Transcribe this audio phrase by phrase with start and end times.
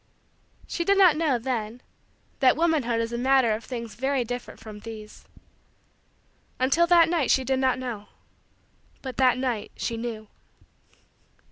[0.65, 1.79] She did not know, then,
[2.39, 5.25] that womanhood is a matter of things very different from these.
[6.59, 8.07] Until that night she did not know.
[9.03, 10.27] But that night she knew.